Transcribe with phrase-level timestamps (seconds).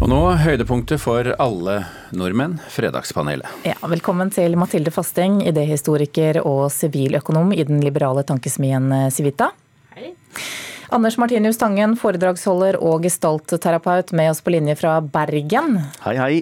[0.00, 1.74] Og nå høydepunktet for alle
[2.16, 3.44] nordmenn, Fredagspanelet.
[3.68, 9.50] Ja, velkommen til Mathilde Fasting, idéhistoriker og siviløkonom i den liberale tankesmien Civita.
[9.92, 10.14] Hei.
[10.88, 15.76] Anders Martinius Tangen, foredragsholder og gestaltterapeut med oss på linje fra Bergen.
[16.06, 16.38] Hei, hei.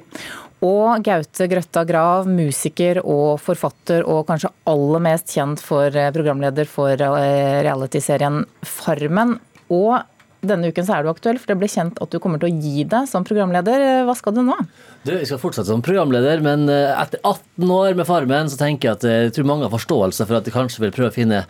[0.63, 6.95] Og Gaute Grøtta Grav, musiker og forfatter, og kanskje aller mest kjent for programleder for
[6.95, 9.35] eh, realityserien Farmen.
[9.75, 9.99] Og
[10.47, 12.85] denne uken er du aktuell, for det ble kjent at du kommer til å gi
[12.87, 14.05] deg som programleder.
[14.07, 14.55] Hva skal du nå?
[15.03, 18.91] Du, Jeg skal fortsette som programleder, men eh, etter 18 år med Farmen så tenker
[18.91, 21.17] jeg at eh, jeg tror mange har forståelse for at de kanskje vil prøve å
[21.17, 21.43] finne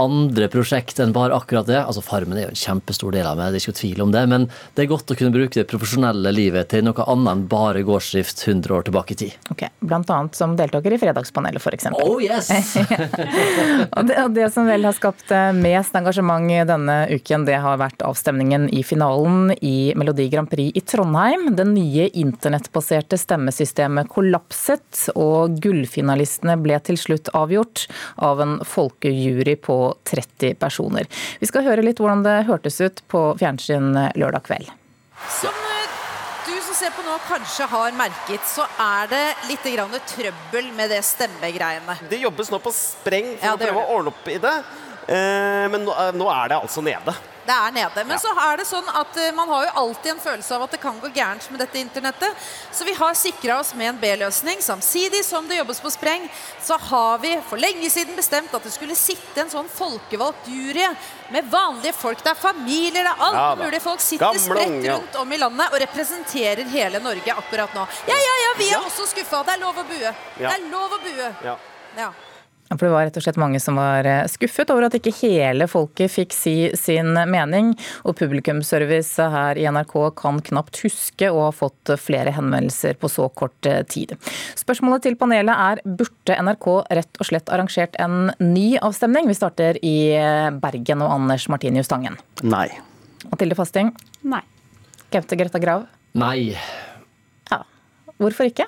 [0.00, 1.80] andre prosjekt enn bare akkurat det.
[1.80, 4.24] Altså Farmen er jo en kjempestor del av meg, det er ikke tvil om det.
[4.30, 7.84] Men det er godt å kunne bruke det profesjonelle livet til noe annet enn bare
[7.86, 9.38] gårdsdrift 100 år tilbake i tid.
[9.54, 11.90] Ok, Blant annet som deltaker i Fredagspanelet, f.eks.
[12.02, 12.50] Oh yes!
[13.96, 18.02] og det, det, som vel har skapt eh, mest engasjement denne uken, det har vært
[18.04, 21.50] avstemningen i finalen i Melodi Grand Prix i Trondheim.
[21.56, 27.86] Det nye internettbaserte stemmesystemet kollapset, og gullfinalistene ble til slutt avgjort
[28.24, 31.08] av en folkejury på 30 personer.
[31.40, 34.70] Vi skal høre litt hvordan det hørtes ut på fjernsyn lørdag kveld.
[35.40, 35.98] Som eh,
[36.46, 39.68] du som ser på nå kanskje har merket, så er det litt
[40.14, 41.98] trøbbel med det stemmegreiene.
[42.10, 44.56] Det jobbes nå på spreng for ja, å prøve å ordne opp i det.
[45.04, 47.16] Eh, men nå er det altså nede.
[47.44, 48.04] Det er nede.
[48.04, 48.20] Men ja.
[48.22, 50.80] så er det sånn at uh, man har jo alltid en følelse av at det
[50.82, 52.46] kan gå gærent med dette internettet.
[52.72, 54.62] Så vi har sikra oss med en B-løsning.
[54.64, 56.26] Samtidig som det jobbes på spreng,
[56.64, 60.88] så har vi for lenge siden bestemt at det skulle sitte en sånn folkevalgt jury
[61.34, 62.24] med vanlige folk.
[62.24, 63.80] Det er familier, det er alt ja, mulig.
[63.84, 67.86] Folk sitter spredt rundt om i landet og representerer hele Norge akkurat nå.
[68.08, 69.44] Ja, ja, ja, vi er også skuffa.
[69.44, 70.14] Det er lov å bue.
[70.38, 71.34] Det er lov å bue.
[71.44, 71.58] Ja.
[72.74, 75.68] For det var rett og slett mange som var eh, skuffet over at ikke hele
[75.70, 77.72] folket fikk si sin mening.
[78.04, 83.28] Og publikumsservice her i NRK kan knapt huske å ha fått flere henvendelser på så
[83.30, 84.16] kort eh, tid.
[84.58, 89.30] Spørsmålet til panelet er burde NRK rett og slett arrangert en ny avstemning?
[89.30, 92.18] Vi starter i eh, Bergen og Anders Martinius Tangen.
[92.42, 92.68] Nei.
[93.30, 93.94] Mathilde Fasting?
[94.28, 94.42] Nei.
[95.14, 95.86] Gaute Greta Grav?
[96.18, 96.54] Nei.
[97.50, 97.62] Ja.
[98.18, 98.66] Hvorfor ikke?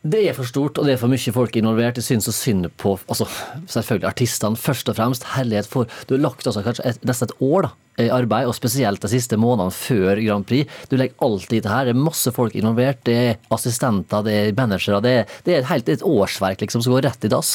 [0.00, 1.98] Det er for stort, og det er for mye folk involvert.
[2.00, 3.26] Jeg syns så synd på altså,
[3.68, 5.26] selvfølgelig artistene, først og fremst.
[5.34, 7.72] Herlighet for Du har lagt altså kanskje et, nesten et år da,
[8.08, 10.70] arbeid, og spesielt de siste månedene før Grand Prix.
[10.90, 11.88] Du legger alltid i det her.
[11.90, 13.02] Det er masse folk involvert.
[13.06, 15.02] Det er assistenter, det er managere.
[15.04, 17.52] Det det er et helt et årsverk liksom, som går rett i dass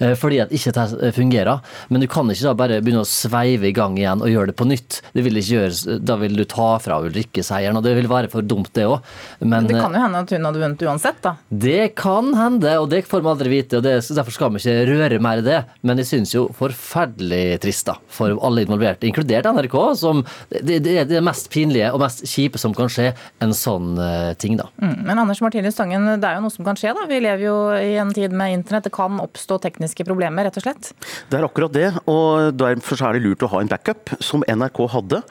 [0.00, 1.62] eh, fordi at ikke det fungerer.
[1.88, 4.56] Men du kan ikke da bare begynne å sveive i gang igjen og gjøre det
[4.58, 5.00] på nytt.
[5.14, 8.30] Det vil ikke gjøres, Da vil du ta fra Ulrikke seieren, og det vil være
[8.32, 8.98] for dumt, det òg.
[9.40, 11.34] Men, Men, det kan jo hende at hun hadde vunnet uansett, da.
[11.48, 13.80] Det kan hende, og det får vi aldri vite.
[13.80, 15.60] og det, Derfor skal vi ikke røre mer i det.
[15.82, 20.94] Men jeg syns jo forferdelig trist da, for alle involverte, inkludert NRK som det, det,
[21.02, 23.12] er det mest pinlige og mest kjipe som kan skje,
[23.44, 24.68] en sånn uh, ting, da.
[24.82, 27.06] Mm, men Anders Martinus Stangen, det er jo noe som kan skje, da.
[27.08, 28.88] Vi lever jo i en tid med internett.
[28.88, 30.92] Det kan oppstå tekniske problemer, rett og slett?
[31.30, 34.82] Det er akkurat det, og derfor er det lurt å ha en backup, som NRK
[34.94, 35.22] hadde.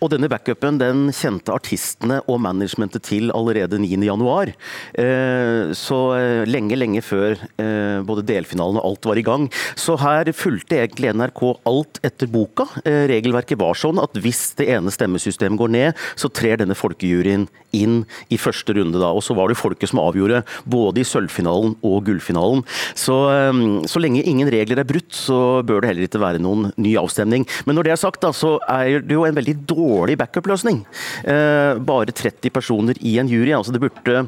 [0.00, 4.54] Og denne backupen den kjente artistene og managementet til allerede 9.1.
[5.02, 9.48] Eh, så eh, lenge, lenge før eh, både delfinalen og alt var i gang.
[9.78, 12.68] Så her fulgte egentlig NRK alt etter boka.
[12.84, 17.48] Eh, regelverket var sånn at hvis det ene stemmesystemet går ned, så trer denne folkejuryen
[17.76, 18.02] inn
[18.32, 18.98] i første runde.
[18.98, 22.64] da, og Så var det folket som avgjorde både i sølvfinalen og gullfinalen.
[22.94, 26.72] Så, ehm, så lenge ingen regler er brutt, så bør det heller ikke være noen
[26.76, 27.46] ny avstemning.
[27.66, 30.84] Men når det er sagt, da, så er det jo en veldig dårlig backup-løsning.
[31.24, 33.52] Eh, bare 30 personer i en jury.
[33.52, 34.26] altså Det burde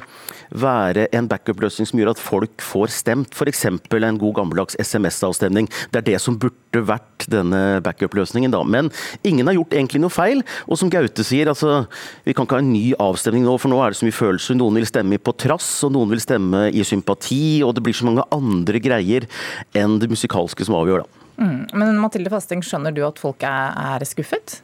[0.50, 3.34] være en backup-løsning som gjør at folk får stemt.
[3.34, 3.64] F.eks.
[3.68, 5.68] en god gammeldags SMS-avstemning.
[5.92, 8.50] Det er det som burde vært denne backup-løsningen.
[8.50, 8.62] da.
[8.62, 8.90] Men
[9.22, 10.44] ingen har gjort egentlig noe feil.
[10.68, 11.86] Og som Gaute sier, altså,
[12.24, 14.58] vi kan ikke ha en ny avstemning nå, for nå er det så mye følelser.
[14.58, 17.62] Noen vil stemme på trass, og noen vil stemme i sympati.
[17.66, 19.28] Og det blir så mange andre greier
[19.76, 21.20] enn det musikalske som avgjør, da.
[21.34, 21.66] Mm.
[21.74, 24.60] Men Mathilde Fasting, skjønner du at folk er, er skuffet?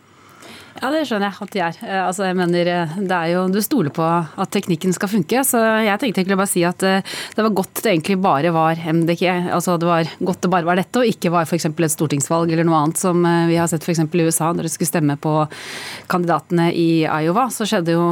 [0.79, 1.79] Ja, det skjønner jeg at de er.
[1.83, 5.43] Eh, altså, jeg mener, eh, det er jo, Du stoler på at teknikken skal funke.
[5.45, 7.03] Så jeg tenkte egentlig bare å si at eh,
[7.35, 9.51] det var godt det egentlig bare var MDG.
[9.51, 11.67] Altså det var godt det bare var dette, og ikke var f.eks.
[11.67, 13.19] et stortingsvalg eller noe annet som
[13.49, 14.05] vi har sett f.eks.
[14.05, 14.53] i USA.
[14.55, 15.35] Når de skulle stemme på
[16.11, 18.07] kandidatene i Iowa, så skjedde jo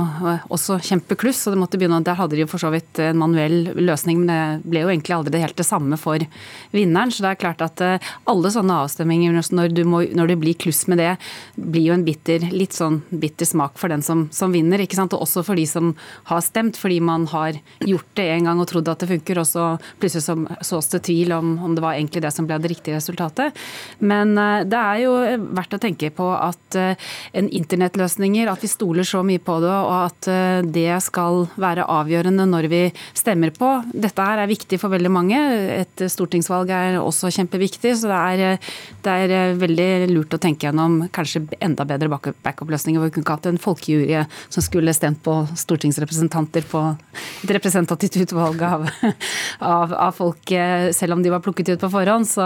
[0.50, 1.44] også kjempekluss.
[1.46, 4.32] Og det måtte begynne, der hadde de jo for så vidt en manuell løsning, men
[4.32, 6.26] det ble jo egentlig aldri det helt det samme for
[6.74, 7.14] vinneren.
[7.14, 7.84] Så det er klart at
[8.28, 11.14] alle sånne avstemminger, når, må, når det blir kluss med det,
[11.54, 15.14] blir jo en bitter litt sånn bitter smak for den som, som vinner, ikke sant?
[15.16, 15.92] og også for de som
[16.30, 19.48] har stemt, fordi man har gjort det en gang og trodd at det funker, og
[19.48, 19.66] så
[20.00, 20.36] plutselig så
[20.68, 23.56] sås det tvil om, om det var egentlig det som ble det riktige resultatet.
[23.98, 25.14] Men uh, det er jo
[25.56, 29.72] verdt å tenke på at uh, en internettløsninger, at vi stoler så mye på det,
[29.72, 32.82] og at uh, det skal være avgjørende når vi
[33.16, 33.70] stemmer på.
[33.92, 35.40] Dette her er viktig for veldig mange.
[35.78, 38.72] Et stortingsvalg er også kjempeviktig, så det er,
[39.04, 42.10] det er veldig lurt å tenke gjennom kanskje enda bedre
[42.44, 43.02] backup-løsninger.
[43.02, 46.84] Vi kunne ikke hatt en folkejury som skulle stemt på stortingsrepresentanter på
[47.44, 48.86] et representativt utvalg av,
[49.58, 50.54] av, av folk,
[50.94, 52.28] selv om de var plukket ut på forhånd.
[52.28, 52.44] Så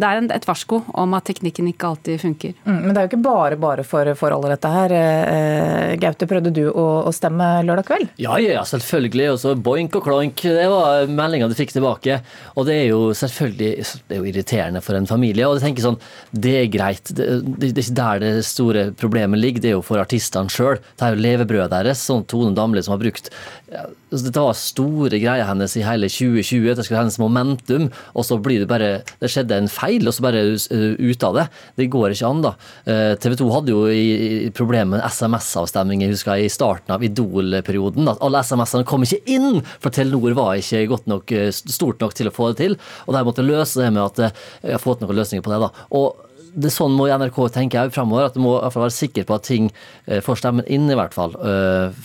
[0.00, 2.54] det er en, et varsko om at teknikken ikke alltid funker.
[2.64, 4.94] Mm, men det er jo ikke bare bare for, for alle dette her.
[4.98, 8.12] Eh, Gaute, prøvde du å, å, stemme lørdag kveld?
[8.20, 9.30] Ja, ja, selvfølgelig.
[9.34, 10.44] Og så boink og kloink.
[10.44, 12.20] Det var meldinga du fikk tilbake.
[12.54, 13.72] Og det er jo selvfølgelig
[14.08, 15.46] det er jo irriterende for en familie.
[15.48, 16.00] Og jeg tenker sånn,
[16.30, 17.12] det er greit.
[17.14, 20.52] Det, det, det er ikke der det store problemet ligger, det er jo for artistene
[20.52, 20.80] sjøl.
[20.94, 22.04] Det er jo levebrødet deres.
[22.04, 23.30] sånn Tone Damli som har brukt
[23.74, 26.74] altså Dette var store greier hennes i hele 2020.
[26.76, 28.90] Det skulle hennes momentum, og så blir det bare
[29.20, 31.46] Det skjedde en feil, og så bare ut av det.
[31.80, 32.52] Det går ikke an, da.
[32.86, 38.08] Eh, TV 2 hadde jo i problemer med SMS-avstemning, jeg i starten av Idol-perioden.
[38.10, 42.14] At alle SMS-ene kom ikke inn, for Telenor var ikke godt nok, eh, stort nok
[42.14, 42.78] til å få det til.
[43.06, 45.60] Og de måtte løse det med at eh, jeg har fått noen løsninger på det.
[45.66, 45.88] da.
[45.90, 46.22] Og
[46.54, 48.28] det er sånn må NRK tenke òg framover.
[48.28, 49.70] At du må i hvert fall være sikker på at ting
[50.24, 51.34] får stemmen inn, i hvert fall,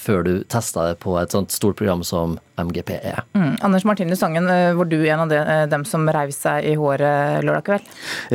[0.04, 3.24] før du tester det på et sånt stort program som MGP er.
[3.38, 3.56] Mm.
[3.66, 6.76] Anders Martinus Sangen, eh, var du en av de, eh, dem som reiv seg i
[6.80, 7.90] håret lørdag kveld?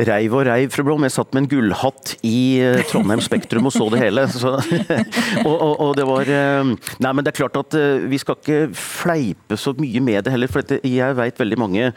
[0.07, 1.05] Reiv og reiv, fru Blom.
[1.05, 4.27] Jeg satt med en gullhatt i eh, Trondheim Spektrum og så det hele.
[4.31, 4.55] Så,
[5.47, 7.75] og, og, og, det var Nei, men det er klart at
[8.09, 10.51] vi skal ikke fleipe så mye med det heller.
[10.51, 11.89] For jeg vet veldig mange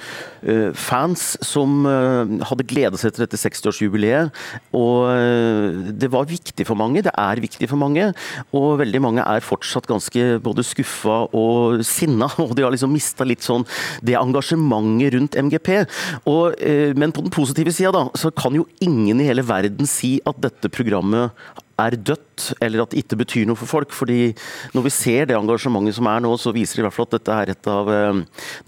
[0.77, 4.33] fans som hadde gledet seg til dette 60-årsjubileet.
[4.77, 7.03] Og det var viktig for mange.
[7.07, 8.11] Det er viktig for mange.
[8.57, 12.93] Og veldig mange er fortsatt ganske både skuffa og sinna sinna, og de har liksom
[12.93, 13.67] mista litt sånn
[14.03, 15.87] det engasjementet rundt MGP.
[16.27, 19.87] Og, eh, men på den positive sida, da, så kan jo ingen i hele verden
[19.87, 21.31] si at dette programmet
[21.79, 22.25] er dødt,
[22.61, 23.93] eller at det ikke betyr noe for folk.
[23.95, 24.35] fordi
[24.75, 27.17] Når vi ser det engasjementet som er nå, så viser det i hvert fall at
[27.19, 28.21] dette er et av eh,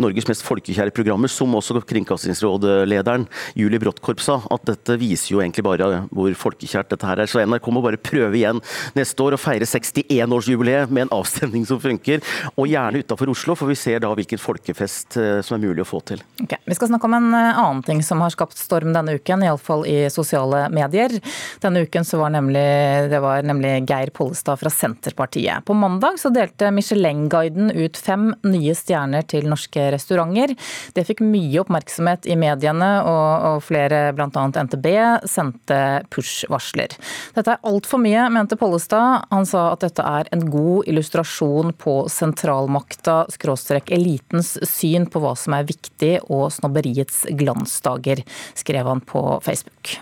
[0.02, 3.26] Norges mest folkekjære programmer, som også Kringkastingsrådlederen
[3.58, 4.40] Julie Bråttkorp sa.
[4.52, 7.30] At dette viser jo egentlig bare hvor folkekjært dette her er.
[7.30, 8.60] Så NRK må bare prøve igjen
[8.96, 12.24] neste år og feire 61-årsjubileet med en avstemning som funker.
[12.56, 15.88] Og gjerne utafor Oslo, for vi ser da hvilken folkefest eh, som er mulig å
[15.88, 16.22] få til.
[16.42, 16.60] Okay.
[16.66, 19.86] Vi skal snakke om en eh, annen ting som har skapt storm denne uken, iallfall
[19.88, 21.16] i sosiale medier.
[21.62, 22.66] Denne uken så var nemlig
[23.10, 25.64] det var nemlig Geir Pollestad fra Senterpartiet.
[25.64, 30.54] På mandag så delte Michelin-guiden ut fem nye stjerner til norske restauranter.
[30.96, 34.28] Det fikk mye oppmerksomhet i mediene, og, og flere, bl.a.
[34.64, 34.88] NTB,
[35.28, 35.80] sendte
[36.12, 36.96] push-varsler.
[37.36, 39.26] Dette er altfor mye, mente Pollestad.
[39.30, 45.36] Han sa at dette er en god illustrasjon på sentralmakta, skråstrek elitens syn på hva
[45.38, 48.24] som er viktig og snobberiets glansdager,
[48.58, 50.00] skrev han på Facebook.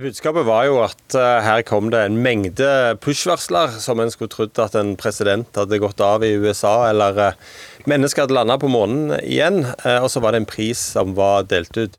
[0.00, 2.66] Budskapet var jo at uh, her kom det en mengde
[3.04, 7.36] push-varsler som en skulle trodd at en president hadde gått av i USA, eller uh,
[7.90, 9.62] mennesker hadde landa på månen igjen.
[9.84, 11.98] Uh, og så var det en pris som var delt ut.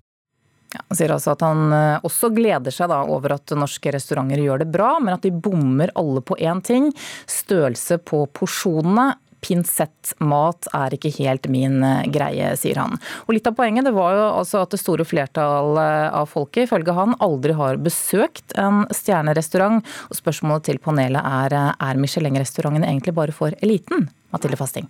[0.75, 1.71] Ja, han sier altså at han
[2.03, 6.19] også gleder seg over at norske restauranter gjør det bra, men at de bommer alle
[6.19, 6.89] på én ting.
[7.31, 9.13] Størrelse på porsjonene
[9.45, 12.97] pinsettmat er ikke helt min eh, greie, sier han.
[13.25, 16.95] Og Litt av poenget det var jo altså at det store flertallet av folket ifølge
[16.97, 19.86] han aldri har besøkt en stjernerestaurant.
[20.09, 24.09] Og spørsmålet til panelet er eh, er Michelin-restaurantene egentlig bare for eliten?
[24.33, 24.89] Mathilde Fasting.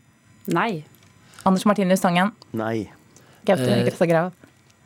[0.55, 0.85] Nei.
[1.45, 2.33] Anders Martinus Tangen.
[2.55, 2.87] Nei.
[3.45, 4.33] Gaute Grøtta Grav.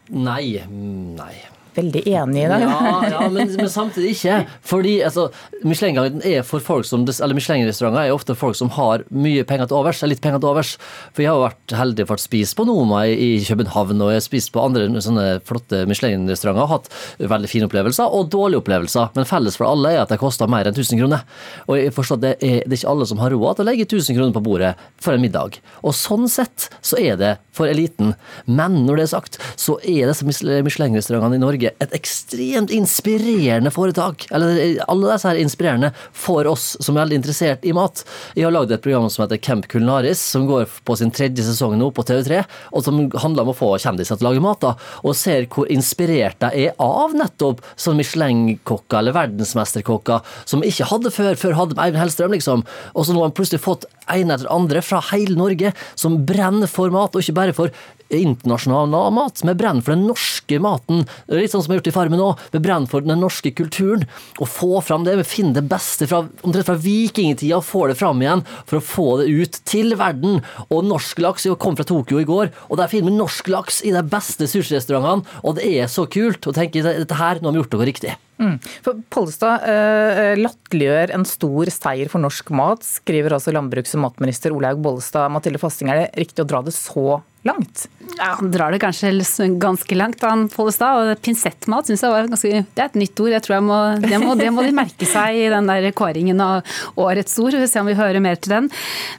[0.10, 0.60] Nei.
[0.68, 2.60] Nei veldig enig i det.
[2.64, 4.38] Ja, ja men, men, samtidig ikke.
[4.66, 5.28] Fordi altså,
[5.64, 9.80] Michelin-guiden er for folk som Eller Michelin-restauranter er ofte folk som har mye penger til
[9.80, 10.02] overs.
[10.04, 10.76] litt penger til overs.
[11.14, 14.26] For jeg har vært heldig for å spise på Noma i København, og jeg har
[14.26, 19.14] spist på andre sånne flotte Michelin-restauranter og hatt veldig fine opplevelser og dårlige opplevelser.
[19.18, 21.26] Men felles for alle er at det koster mer enn 1000 kroner.
[21.68, 23.70] Og jeg forstår at det er, det er ikke alle som har råd til å
[23.70, 25.60] legge 1000 kroner på bordet for en middag.
[25.84, 28.16] Og sånn sett så er det for eliten.
[28.46, 34.28] Men når det er sagt, så er disse Michelin-restaurantene i Norge et ekstremt inspirerende foretak.
[34.32, 38.04] Eller alle disse her inspirerende for oss som er veldig interessert i mat.
[38.38, 41.78] Jeg har lagd et program som heter Camp Culinaris, som går på sin tredje sesong
[41.80, 42.42] nå på TV3,
[42.74, 44.62] og som handler om å få kjendiser til å lage mat.
[44.64, 50.90] da, Og ser hvor inspirert de er av nettopp sånn Michelin-kokker eller verdensmesterkokker som ikke
[50.92, 51.36] hadde før.
[51.40, 52.66] Før hadde Eivind Hellstrøm, liksom.
[52.96, 56.70] Og så nå har han plutselig fått en etter andre fra hele Norge som brenner
[56.70, 57.74] for mat, og ikke bare for
[58.10, 61.04] internasjonal mat, som er brenner for den norske maten.
[61.50, 64.04] Litt sånn som vi har gjort i Farmen òg, med brenn for den norske kulturen.
[64.38, 68.22] Å få fram det, finne det beste fra, omtrent fra vikingtida og få det fram
[68.22, 70.44] igjen for å få det ut til verden.
[70.70, 73.82] Og norsk laks jeg kom fra Tokyo i går, og der finner vi norsk laks
[73.82, 77.58] i de beste sushirestaurantene, og det er så kult å tenke dette her, nå har
[77.58, 78.14] vi gjort noe riktig.
[78.40, 78.56] Mm.
[78.86, 84.54] For Pollestad eh, latterliggjør en stor seier for norsk mat, skriver altså landbruks- og matminister
[84.54, 85.34] Olaug Bollestad.
[85.34, 87.90] Mathilde Fasting, er det riktig å dra det så langt?
[88.18, 89.12] Ja, Han drar det kanskje
[89.60, 91.00] ganske langt, han Pollestad.
[91.00, 93.32] Og pinsettmat syns jeg var ganske Det er et nytt ord.
[93.36, 96.42] jeg tror jeg må, det, må, det må de merke seg i den der kåringen
[96.44, 96.68] av
[97.00, 97.56] årets ord.
[97.56, 98.70] Vi får se om vi hører mer til den.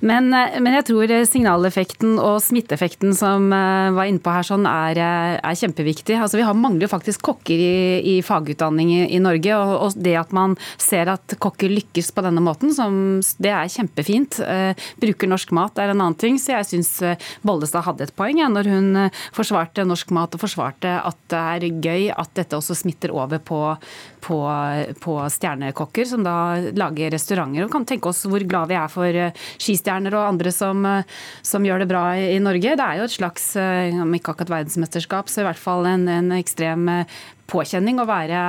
[0.00, 5.00] Men, men jeg tror signaleffekten og smitteeffekten som eh, var inne på her, sånn er,
[5.00, 6.18] eh, er kjempeviktig.
[6.18, 7.76] Altså, vi har mangler faktisk kokker i,
[8.16, 9.56] i fagutdanning i, i Norge.
[9.56, 13.72] Og, og, det at man ser at kokker lykkes på denne måten, som, det er
[13.72, 14.40] kjempefint.
[14.40, 16.38] Uh, bruker norsk mat er en annen ting.
[16.40, 16.92] Så jeg syns
[17.46, 21.40] Bollestad hadde et poeng ja, når hun eh, forsvarte norsk mat og forsvarte at det
[21.40, 23.60] er gøy at dette også smitter over på,
[24.24, 24.38] på,
[25.02, 26.36] på stjernekokker som da
[26.76, 27.66] lager restauranter.
[27.66, 31.18] Og kan tenke oss hvor glad vi er for eh, skistjerner og andre som, eh,
[31.46, 32.76] som gjør det bra i Norge.
[32.76, 36.32] Det er jo et slags, om ikke akkurat verdensmesterskap, så i hvert fall en, en
[36.38, 36.88] ekstrem
[37.50, 38.40] påkjenning å være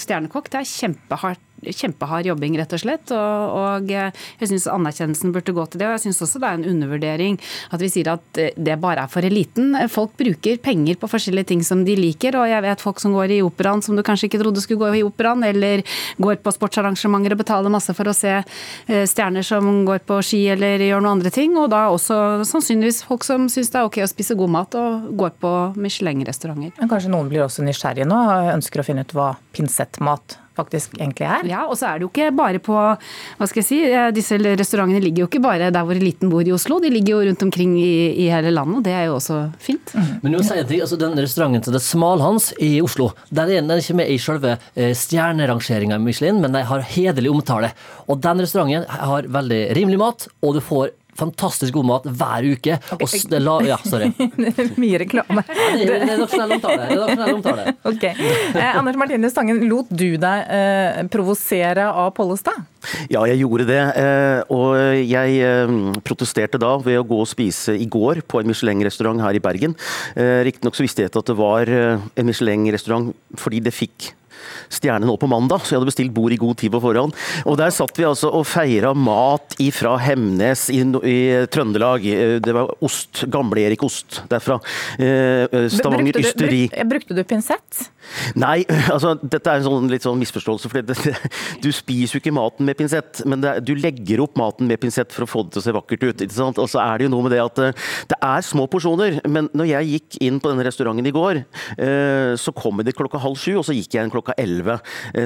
[0.00, 0.48] stjernekokk.
[0.52, 3.12] Det er kjempehardt kjempehard jobbing, rett og slett.
[3.14, 5.88] Og, og jeg syns anerkjennelsen burde gå til det.
[5.88, 7.38] Og jeg syns også det er en undervurdering
[7.70, 9.74] at vi sier at det bare er for eliten.
[9.92, 13.36] Folk bruker penger på forskjellige ting som de liker, og jeg vet folk som går
[13.36, 15.84] i operaen som du kanskje ikke trodde skulle gå i operaen, eller
[16.20, 20.42] går på sportsarrangementer og betaler masse for å se eh, stjerner som går på ski
[20.54, 21.56] eller gjør noen andre ting.
[21.60, 25.10] Og da også sannsynligvis folk som syns det er ok å spise god mat og
[25.20, 26.76] går på Michelin-restauranter.
[26.80, 30.96] Men kanskje noen blir også nysgjerrige nå og ønsker å finne ut hva pinsettmat faktisk
[30.98, 31.46] egentlig er.
[31.50, 34.38] Ja, og så er det jo ikke bare på hva skal jeg si, eh, Disse
[34.38, 37.44] restaurantene ligger jo ikke bare der hvor eliten bor i Oslo, de ligger jo rundt
[37.46, 37.92] omkring i,
[38.24, 38.80] i hele landet.
[38.80, 39.94] og Det er jo også fint.
[39.94, 40.10] Mm.
[40.24, 43.82] Men nå sier jeg, altså Den restauranten til det Smalhans i Oslo, der er den
[43.82, 47.72] ikke med i selve eh, stjernerangeringa i Michelin, men de har hederlig omtale.
[48.10, 50.90] Og den restauranten har veldig rimelig mat, og du får
[51.20, 52.78] fantastisk god mat hver uke.
[52.96, 53.22] Okay.
[53.30, 54.10] Og la, ja, sorry.
[54.80, 55.44] Mye reklame.
[55.50, 56.90] Ja, det er redaksjonell omtale.
[56.94, 57.68] Redaksjonell omtale.
[57.90, 58.12] Okay.
[58.54, 62.60] Eh, Anders Martinus Tangen, lot du deg eh, provosere av Pollestad?
[63.12, 63.80] Ja, jeg gjorde det.
[64.00, 65.74] Eh, og jeg eh,
[66.06, 69.76] protesterte da ved å gå og spise i går på en Michelin-restaurant her i Bergen.
[70.14, 74.12] Eh, riktignok så visste jeg at det var en Michelin-restaurant fordi det fikk
[74.72, 77.16] stjerne nå på mandag, så jeg hadde bestilt bord i god tid på forhånd.
[77.46, 81.18] Og der satt vi altså og feira mat ifra Hemnes i, i,
[81.50, 82.06] Trøndelag.
[82.44, 83.24] Det var ost.
[83.30, 84.58] Gamle-Erik Ost derfra.
[84.96, 86.62] Stavanger brukte Ysteri.
[86.72, 87.90] Du, brukte du pinsett?
[88.38, 88.62] Nei,
[88.94, 90.70] altså dette er en sånn, litt sånn misforståelse.
[90.70, 91.14] for det, det,
[91.62, 95.12] Du spiser jo ikke maten med pinsett, men det, du legger opp maten med pinsett
[95.14, 96.24] for å få det til å se vakkert ut.
[96.24, 96.60] ikke sant?
[96.62, 97.62] Og så er det jo noe med det at
[98.10, 99.20] det er små porsjoner.
[99.30, 101.42] Men når jeg gikk inn på denne restauranten i går,
[102.40, 104.78] så kom det klokka halv sju, og så gikk jeg en klokka elleve.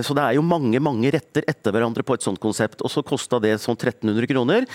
[0.05, 2.83] Så det er jo mange mange retter etter hverandre på et sånt konsept.
[2.85, 4.69] Og så kosta det sånn 1300 kroner.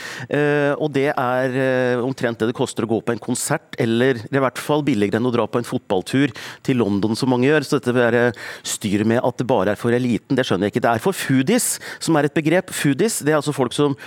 [0.80, 4.62] Og det er omtrent det det koster å gå på en konsert, eller i hvert
[4.62, 6.34] fall billigere enn å dra på en fotballtur
[6.66, 7.66] til London, som mange gjør.
[7.66, 8.26] Så dette være
[8.68, 10.86] styr med at det bare er for eliten, det skjønner jeg ikke.
[10.86, 11.72] Det er for foodies,
[12.02, 12.74] som er et begrep.
[12.76, 13.98] Foodies, det er altså folk som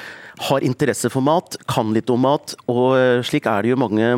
[0.49, 4.09] har interesse for mat, kan litt om mat, og eh, slik er det jo mange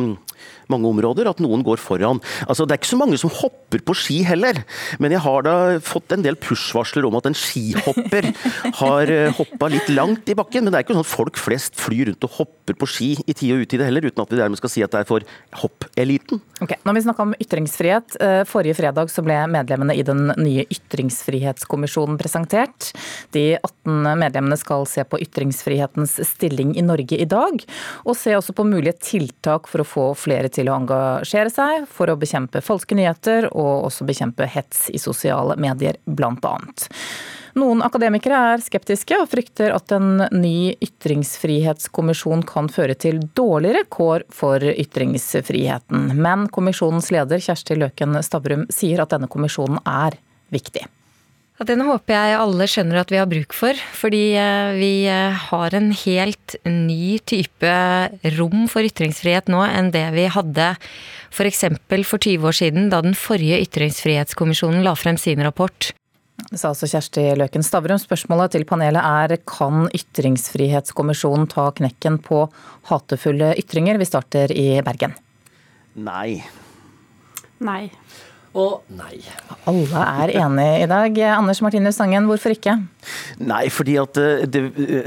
[0.71, 2.21] mange områder, at noen går foran.
[2.47, 4.61] Altså, det er ikke så mange som hopper på ski heller,
[5.01, 8.29] men jeg har da fått en del push-varsler om at en skihopper
[8.81, 10.65] har eh, hoppa litt langt i bakken.
[10.65, 13.35] Men det er ikke sånn at folk flest flyr rundt og hopper på ski i
[13.35, 15.25] tide og utide heller, uten at vi dermed skal si at det er for
[15.61, 16.41] hoppeliten.
[16.63, 18.17] Okay, nå har vi snakka om ytringsfrihet.
[18.23, 22.91] Eh, forrige fredag så ble medlemmene i den nye ytringsfrihetskommisjonen presentert.
[23.35, 27.63] De 18 medlemmene skal se på ytringsfrihetens stilling i Norge i dag,
[28.05, 32.11] og se også på mulige tiltak for å få flere til å engasjere seg for
[32.11, 36.87] å bekjempe falske nyheter og også bekjempe hets i sosiale medier, blant annet.
[37.55, 44.25] Noen akademikere er skeptiske og frykter at en ny ytringsfrihetskommisjon kan føre til dårligere kår
[44.35, 46.11] for ytringsfriheten.
[46.19, 50.19] Men kommisjonens leder Kjersti Løken Stavrum sier at denne kommisjonen er
[50.51, 50.83] viktig.
[51.55, 53.79] Ja, den håper jeg alle skjønner at vi har bruk for.
[53.95, 57.75] Fordi eh, vi eh, har en helt ny type
[58.35, 60.73] rom for ytringsfrihet nå enn det vi hadde
[61.31, 61.63] f.eks.
[61.87, 65.93] For, for 20 år siden, da den forrige ytringsfrihetskommisjonen la frem sin rapport.
[66.35, 68.03] Det sa altså Kjersti Løken Stavrum.
[68.03, 72.43] Spørsmålet til panelet er kan ytringsfrihetskommisjonen ta knekken på
[72.91, 73.95] hatefulle ytringer?
[74.01, 75.15] Vi starter i Bergen.
[75.95, 76.41] Nei.
[77.63, 77.85] Nei
[78.55, 79.19] og nei.
[79.67, 81.17] Alle er enige i dag.
[81.35, 82.77] Anders Martinus Sangen, hvorfor ikke?
[83.43, 85.03] Nei, fordi at eh, det, det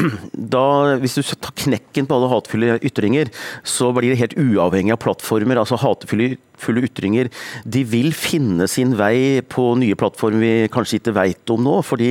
[0.54, 3.32] da, hvis du tar knekken på alle hatefulle ytringer,
[3.64, 5.60] så blir det helt uavhengig av plattformer.
[5.60, 7.30] altså hatefulle fulle ytringer.
[7.64, 11.80] De vil finne sin vei på nye plattformer vi kanskje ikke veit om nå.
[11.86, 12.10] fordi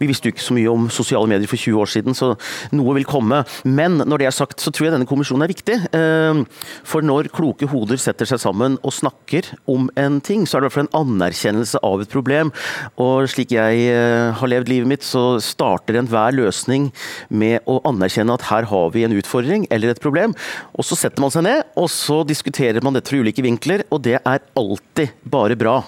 [0.00, 2.32] Vi visste jo ikke så mye om sosiale medier for 20 år siden, så
[2.76, 3.42] noe vil komme.
[3.64, 5.76] Men når det er sagt, så tror jeg denne kommisjonen er viktig.
[5.96, 6.42] Eh,
[6.86, 10.68] for når kloke hoder setter seg sammen og snakker om en ting, så er det
[10.68, 12.52] i hvert fall en anerkjennelse av et problem.
[13.00, 16.90] Og slik jeg eh, har levd livet mitt, så starter enhver løsning
[17.28, 20.34] med å anerkjenne at her har vi en utfordring eller et problem.
[20.78, 24.04] Og så setter man seg ned, og så diskuterer man dette fra ulike vinkler og
[24.06, 25.80] det er alltid bare bra.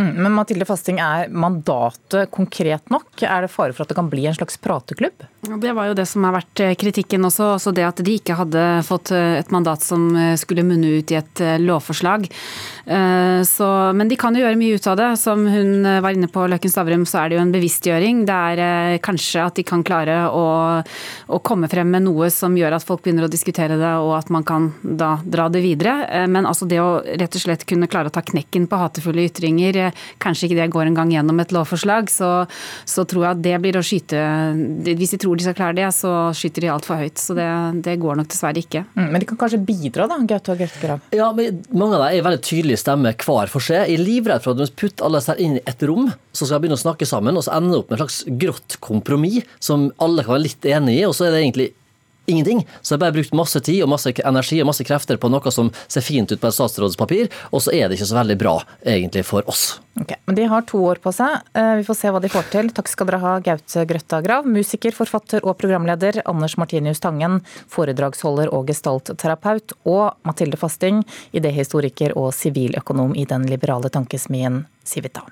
[0.00, 3.10] Mm, men Mathilde Fasting, er mandatet konkret nok?
[3.20, 5.26] Er det fare for at det kan bli en slags prateklubb?
[5.40, 7.54] Det var jo det som har vært eh, kritikken også.
[7.54, 11.12] også Det at de ikke hadde fått eh, et mandat som eh, skulle munne ut
[11.14, 12.28] i et lovforslag.
[13.46, 15.08] Så, men de kan jo gjøre mye ut av det.
[15.20, 18.24] Som hun var inne på, Løkken Stavrum, så er det jo en bevisstgjøring.
[18.26, 20.42] Det er kanskje at de kan klare å,
[20.82, 24.32] å, komme frem med noe som gjør at folk begynner å diskutere det, og at
[24.34, 26.26] man kan da dra det videre.
[26.32, 29.78] Men altså det å rett og slett kunne klare å ta knekken på hatefulle ytringer,
[30.18, 32.32] kanskje ikke det går engang gjennom et lovforslag, så,
[32.82, 34.26] så tror jeg at det blir å skyte
[34.90, 37.20] Hvis de tror de skal klare det, så skyter de altfor høyt.
[37.20, 37.46] Så det,
[37.86, 38.84] det, går nok dessverre ikke.
[38.96, 41.04] Mm, men de kan kanskje bidra, da, Gaute og Grøttegrav?
[41.16, 43.84] Ja, men mange av dem er veldig tydelige stemmer hver for seg.
[43.84, 46.58] Jeg er livredd for at de putter alle disse inn i et rom, så skal
[46.58, 49.58] de begynne å snakke sammen, og så ender det opp med et slags grått kompromiss
[49.62, 51.70] som alle kan være litt enig i, og så er det egentlig
[52.26, 52.66] ingenting.
[52.82, 55.52] Så jeg har bare brukt masse tid og masse energi og masse krefter på noe
[55.54, 58.56] som ser fint ut på et statsrådspapir, og så er det ikke så veldig bra
[58.84, 59.80] egentlig for oss.
[60.00, 61.40] Ok, Men de har to år på seg.
[61.54, 62.70] Eh, vi får se hva de får til.
[62.74, 68.52] Takk skal dere ha, Gaute Grøtta Grav, musiker, forfatter og programleder, Anders Martinius Tangen, foredragsholder
[68.54, 71.02] og gestaltterapeut, og Mathilde Fasting,
[71.36, 75.26] idéhistoriker og siviløkonom i den liberale tankesmien Civita.